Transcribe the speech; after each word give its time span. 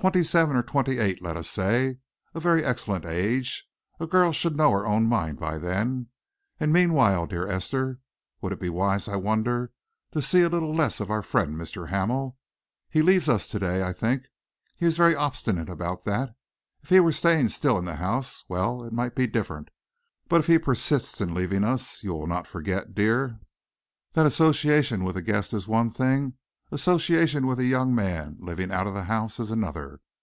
Twenty 0.00 0.22
seven 0.22 0.54
or 0.54 0.62
twenty 0.62 0.98
eight, 1.00 1.20
let 1.22 1.36
us 1.36 1.50
say. 1.50 1.98
A 2.32 2.38
very 2.38 2.64
excellent 2.64 3.04
age! 3.04 3.68
A 3.98 4.06
girl 4.06 4.30
should 4.32 4.56
know 4.56 4.70
her 4.70 4.86
own 4.86 5.08
mind 5.08 5.40
by 5.40 5.58
then. 5.58 6.06
And 6.60 6.72
meanwhile, 6.72 7.26
dear 7.26 7.48
Esther, 7.48 7.98
would 8.40 8.52
it 8.52 8.60
be 8.60 8.68
wise, 8.68 9.08
I 9.08 9.16
wonder, 9.16 9.72
to 10.12 10.22
see 10.22 10.42
a 10.42 10.48
little 10.48 10.72
less 10.72 11.00
of 11.00 11.10
our 11.10 11.20
friend 11.24 11.56
Mr. 11.56 11.88
Hamel? 11.88 12.36
He 12.88 13.02
leaves 13.02 13.28
us 13.28 13.48
to 13.48 13.58
day, 13.58 13.82
I 13.82 13.92
think. 13.92 14.26
He 14.76 14.86
is 14.86 14.96
very 14.96 15.16
obstinate 15.16 15.68
about 15.68 16.04
that. 16.04 16.30
If 16.80 16.90
he 16.90 17.00
were 17.00 17.10
staying 17.10 17.48
still 17.48 17.76
in 17.76 17.84
the 17.84 17.96
house, 17.96 18.44
well, 18.48 18.84
it 18.84 18.92
might 18.92 19.16
be 19.16 19.26
different. 19.26 19.68
But 20.28 20.38
if 20.38 20.46
he 20.46 20.58
persists 20.60 21.20
in 21.20 21.34
leaving 21.34 21.64
us, 21.64 22.04
you 22.04 22.12
will 22.14 22.28
not 22.28 22.46
forget, 22.46 22.94
dear, 22.94 23.40
that 24.12 24.26
association 24.26 25.02
with 25.02 25.16
a 25.16 25.22
guest 25.22 25.52
is 25.52 25.66
one 25.66 25.90
thing; 25.90 26.34
association 26.70 27.46
with 27.46 27.58
a 27.58 27.64
young 27.64 27.94
man 27.94 28.36
living 28.40 28.70
out 28.70 28.86
of 28.86 28.92
the 28.92 29.04
house 29.04 29.40
is 29.40 29.50
another. 29.50 29.98